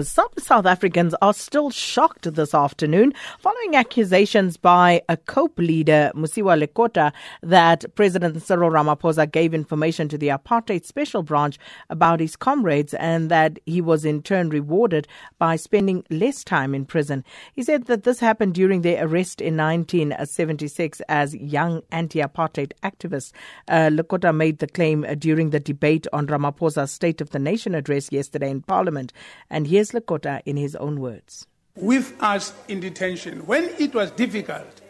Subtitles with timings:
[0.00, 6.66] Some South Africans are still shocked this afternoon following accusations by a COPE leader, Mosiuoa
[6.66, 11.58] Lekota, that President Cyril Ramaphosa gave information to the apartheid special branch
[11.90, 15.06] about his comrades and that he was in turn rewarded
[15.38, 17.22] by spending less time in prison.
[17.52, 23.32] He said that this happened during their arrest in 1976 as young anti-apartheid activists.
[23.68, 28.10] Uh, Lekota made the claim during the debate on Ramaphosa's State of the Nation address
[28.10, 29.12] yesterday in Parliament.
[29.50, 31.48] And here Here's Lekota in his own words.
[31.74, 34.80] With us in detention, when it was difficult,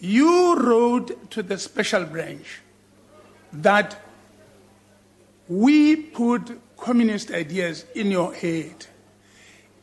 [0.00, 2.62] you wrote to the special branch
[3.52, 4.00] that
[5.50, 8.86] we put communist ideas in your head.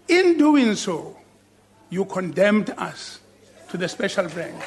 [0.07, 1.15] In doing so,
[1.91, 3.19] you condemned us
[3.69, 4.63] to the special branch.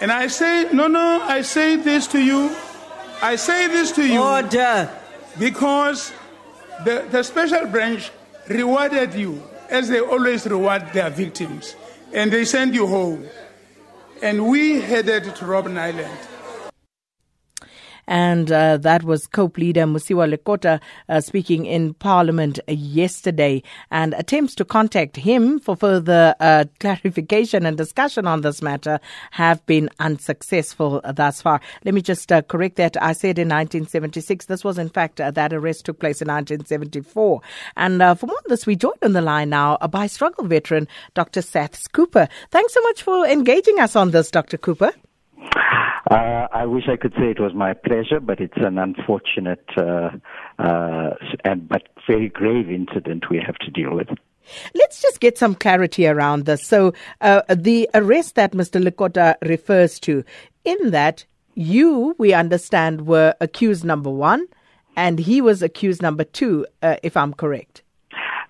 [0.00, 2.50] And I say, no, no, I say this to you.
[3.22, 4.20] I say this to you.
[4.20, 4.90] Order.
[5.38, 6.12] Because
[6.84, 8.10] the, the special branch
[8.50, 11.76] rewarded you as they always reward their victims,
[12.12, 13.24] and they send you home.
[14.22, 16.18] And we headed to Robben Island.
[18.10, 23.62] And uh, that was COPE leader Mosiuoa Lekota uh, speaking in Parliament yesterday.
[23.92, 28.98] And attempts to contact him for further uh, clarification and discussion on this matter
[29.30, 31.60] have been unsuccessful thus far.
[31.84, 33.00] Let me just uh, correct that.
[33.00, 34.46] I said in 1976.
[34.46, 37.40] This was, in fact, uh, that arrest took place in 1974.
[37.76, 40.88] And uh, for more on this, we joined on the line now by struggle veteran
[41.14, 41.42] Dr.
[41.42, 42.28] Saths Cooper.
[42.50, 44.58] Thanks so much for engaging us on this, Dr.
[44.58, 44.92] Cooper.
[46.10, 50.10] Uh, I wish I could say it was my pleasure, but it's an unfortunate uh,
[50.58, 54.08] uh, and but very grave incident we have to deal with.
[54.74, 56.66] Let's just get some clarity around this.
[56.66, 58.78] So, uh, the arrest that Mr.
[58.78, 60.22] Lekota refers to,
[60.66, 64.46] in that you, we understand, were accused number one,
[64.96, 67.80] and he was accused number two, uh, if I'm correct.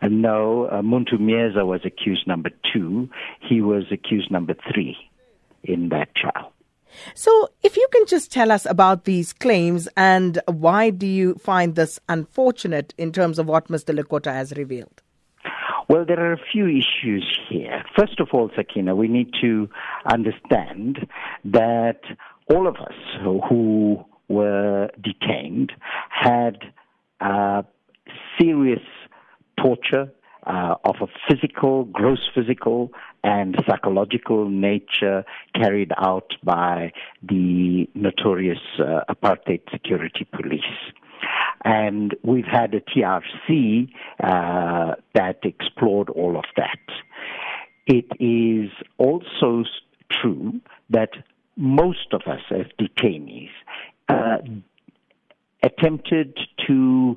[0.02, 3.08] Uh, no, uh, Muntu Myeza was accused number two.
[3.38, 4.96] He was accused number three
[5.62, 6.52] in that trial.
[7.14, 11.74] So, if you can just tell us about these claims and why do you find
[11.74, 13.96] this unfortunate in terms of what Mr.
[13.98, 15.02] Lekota has revealed?
[15.88, 17.82] Well, there are a few issues here.
[17.98, 19.68] First of all, Sakina, we need to
[20.06, 21.08] understand
[21.44, 22.00] that
[22.48, 25.72] all of us who were detained
[26.08, 26.58] had
[27.20, 27.62] uh,
[28.38, 28.82] serious
[29.60, 30.12] torture
[30.46, 32.92] uh, of a physical, gross physical,
[33.22, 35.24] and psychological nature
[35.54, 36.92] carried out by
[37.22, 40.62] the notorious uh, apartheid security police.
[41.64, 43.88] And we've had a TRC
[44.22, 46.78] uh, that explored all of that.
[47.86, 49.64] It is also
[50.10, 51.10] true that
[51.56, 53.50] most of us as detainees
[54.08, 54.38] uh,
[55.62, 57.16] attempted to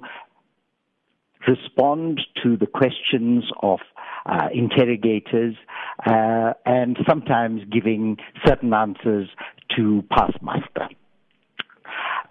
[1.47, 3.79] respond to the questions of
[4.25, 5.55] uh, interrogators
[6.05, 9.29] uh, and sometimes giving certain answers
[9.75, 10.87] to pass muster.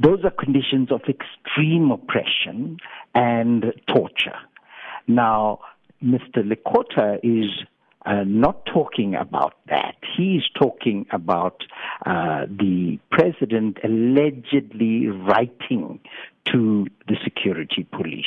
[0.01, 2.79] Those are conditions of extreme oppression
[3.15, 4.39] and torture.
[5.07, 5.61] Now,
[6.03, 6.39] Mr.
[6.39, 7.51] Lekota is
[8.05, 9.95] uh, not talking about that.
[10.17, 11.63] He's talking about
[12.05, 16.01] uh, the president allegedly writing
[16.47, 18.27] to the security police.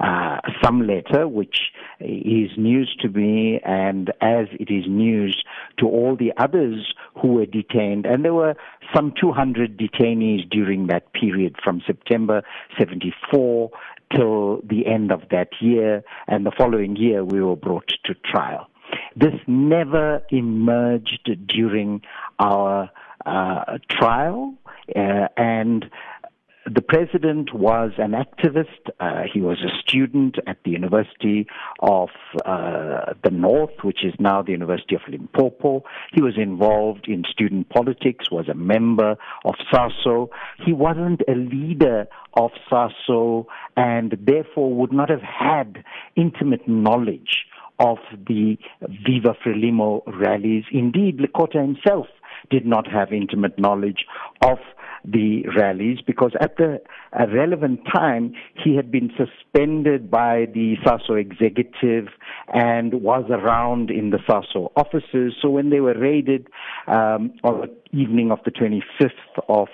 [0.00, 5.42] Uh, some letter, which is news to me, and as it is news
[5.78, 8.54] to all the others who were detained, and there were
[8.94, 12.42] some 200 detainees during that period from September
[12.78, 13.70] 74
[14.14, 18.68] till the end of that year, and the following year we were brought to trial.
[19.16, 22.02] This never emerged during
[22.38, 22.90] our
[23.26, 24.54] uh, trial,
[24.96, 25.90] uh, and
[26.74, 28.90] the president was an activist.
[29.00, 31.46] Uh, he was a student at the University
[31.80, 32.08] of
[32.44, 35.84] uh, the North, which is now the University of Limpopo.
[36.12, 40.28] He was involved in student politics, was a member of SASO.
[40.64, 43.46] He wasn't a leader of SASO
[43.76, 45.84] and therefore would not have had
[46.16, 47.46] intimate knowledge
[47.78, 50.64] of the Viva Frelimo rallies.
[50.72, 52.06] Indeed, Lekota himself
[52.50, 54.06] did not have intimate knowledge
[54.42, 54.58] of
[55.04, 56.80] the rallies because at the
[57.34, 62.08] relevant time he had been suspended by the SASO executive
[62.52, 65.34] and was around in the SASO offices.
[65.40, 66.48] So when they were raided
[66.86, 69.10] um, on the evening of the 25th
[69.48, 69.68] of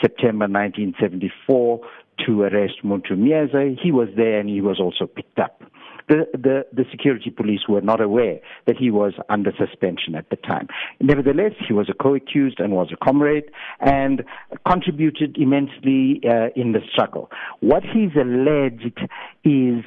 [0.00, 1.80] September 1974
[2.26, 5.62] to arrest Muntu Myeza, he was there and he was also picked up
[6.08, 10.36] the, the, the security police were not aware that he was under suspension at the
[10.36, 10.68] time.
[11.00, 13.44] Nevertheless, he was a co-accused and was a comrade
[13.80, 14.24] and
[14.66, 17.30] contributed immensely uh, in the struggle.
[17.60, 18.98] What he's alleged
[19.44, 19.84] is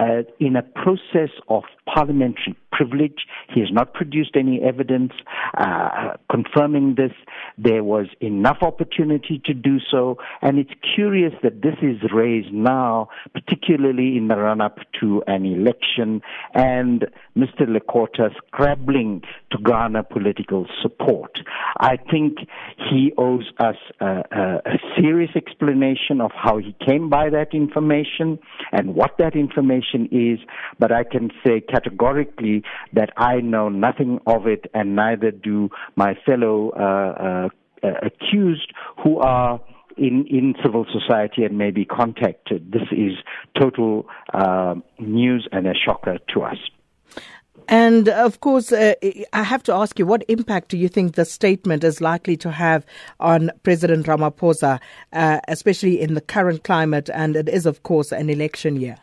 [0.00, 3.26] uh, in a process of parliamentary privilege.
[3.54, 5.12] He has not produced any evidence
[5.56, 7.12] uh, confirming this.
[7.56, 13.08] There was enough opportunity to do so, and it's curious that this is raised now,
[13.32, 16.22] particularly in the run-up to an election,
[16.54, 17.06] and
[17.36, 17.66] Mr.
[17.68, 21.38] Lekota scrabbling to garner political support.
[21.78, 22.38] I think
[22.90, 28.38] he owes us a, a, a serious explanation of how he came by that information
[28.72, 30.38] and what that information is,
[30.78, 32.62] but I can say categorically
[32.92, 37.48] that I know nothing of it, and neither do my fellow uh,
[37.84, 38.72] uh, accused
[39.02, 39.60] who are
[39.96, 42.72] in, in civil society and may be contacted.
[42.72, 43.12] This is
[43.58, 46.58] total uh, news and a shocker to us.
[47.68, 48.94] And of course, uh,
[49.32, 52.50] I have to ask you, what impact do you think the statement is likely to
[52.50, 52.84] have
[53.20, 54.80] on President Ramaphosa,
[55.12, 57.08] uh, especially in the current climate?
[57.14, 58.96] And it is, of course, an election year.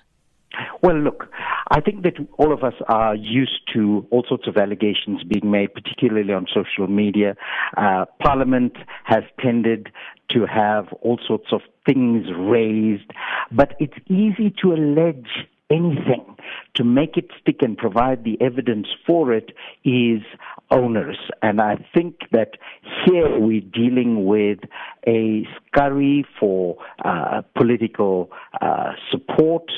[0.84, 1.28] Well, look,
[1.72, 5.74] I think that all of us are used to all sorts of allegations being made,
[5.74, 7.36] particularly on social media.
[7.78, 8.74] Uh, Parliament
[9.06, 9.90] has tended
[10.32, 13.10] to have all sorts of things raised,
[13.54, 16.36] but it's easy to allege anything
[16.76, 19.52] to make it stick and provide the evidence for it
[19.86, 20.22] is
[20.72, 21.20] onerous.
[21.42, 22.58] And I think that
[23.06, 24.60] here we're dealing with
[25.08, 26.76] a scurry for
[27.06, 28.30] uh, political
[28.62, 29.72] uh, support.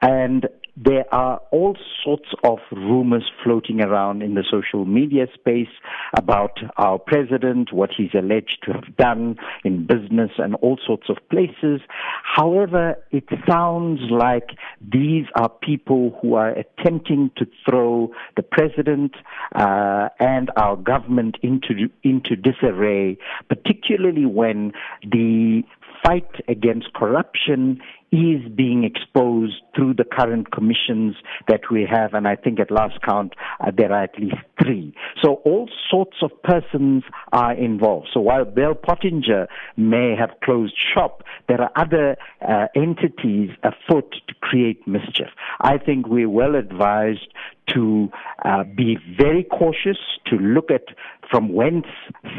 [0.00, 0.46] And
[0.76, 5.72] there are all sorts of rumors floating around in the social media space
[6.14, 11.16] about our president, what he's alleged to have done in business and all sorts of
[11.30, 11.80] places.
[12.22, 14.50] However, it sounds like
[14.80, 19.14] these are people who are attempting to throw the president
[19.54, 23.16] uh, and our government into into disarray,
[23.48, 25.62] particularly when the
[26.04, 27.80] fight against corruption
[28.12, 31.16] is being exposed through the current commissions
[31.48, 34.94] that we have, and I think at last count uh, there are at least three.
[35.22, 38.08] So all sorts of persons are involved.
[38.12, 39.46] So while Bell Pottinger
[39.76, 45.28] may have closed shop, there are other uh, entities afoot to create mischief.
[45.60, 47.28] I think we're well advised
[47.74, 48.08] to
[48.44, 50.84] uh, be very cautious, to look at
[51.28, 51.86] from whence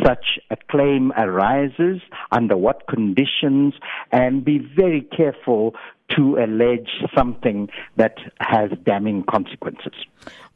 [0.03, 2.01] such a claim arises,
[2.31, 3.73] under what conditions,
[4.11, 5.75] and be very careful
[6.15, 9.93] to allege something that has damning consequences.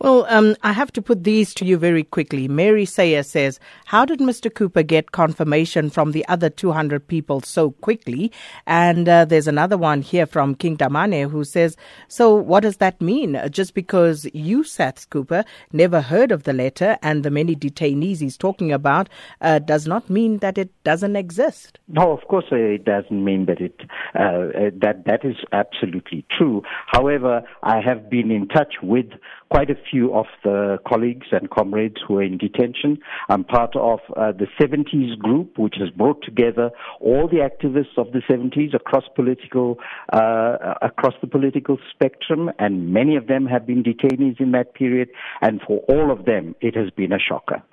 [0.04, 2.48] Well, um, I have to put these to you very quickly.
[2.48, 4.52] Mary Sayer says, How did Mr.
[4.52, 8.32] Cooper get confirmation from the other 200 people so quickly?
[8.66, 11.78] And uh, there's another one here from King Damane who says,
[12.08, 13.40] So what does that mean?
[13.52, 18.38] Just because you, Saths Cooper, never heard of the letter and the many detainees he's
[18.38, 19.08] talking about
[19.42, 21.78] uh, does not mean that it doesn't exist.
[21.88, 23.82] No, of course it doesn't mean that it
[24.16, 26.64] uh, uh that that is absolutely true.
[26.88, 29.06] However, I have been in touch with
[29.52, 33.00] quite a few of the colleagues and comrades who are in detention.
[33.30, 38.12] I'm part of uh, the 70s group, which has brought together all the activists of
[38.12, 39.78] the 70s across political
[40.14, 45.10] uh, across the political spectrum, and many of them have been detainees in that period.
[45.42, 47.64] And for all of them, it has been a shocker.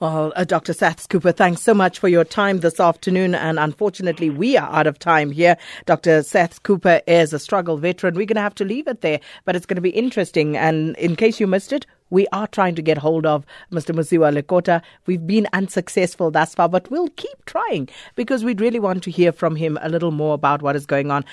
[0.00, 0.72] Well, uh, Dr.
[0.72, 3.34] Saths Cooper, thanks so much for your time this afternoon.
[3.34, 5.56] And unfortunately, we are out of time here.
[5.86, 6.20] Dr.
[6.20, 8.14] Saths Cooper is a struggle veteran.
[8.14, 10.56] We're going to have to leave it there, but it's going to be interesting.
[10.56, 13.94] And in case you missed it, we are trying to get hold of Mr.
[13.94, 14.80] Mosiuoa Lekota.
[15.06, 19.32] We've been unsuccessful thus far, but we'll keep trying because we'd really want to hear
[19.32, 21.24] from him a little more about what is going on.